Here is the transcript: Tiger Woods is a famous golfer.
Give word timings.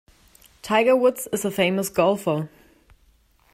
Tiger 0.63 0.95
Woods 0.95 1.27
is 1.31 1.45
a 1.45 1.51
famous 1.51 1.87
golfer. 1.87 2.49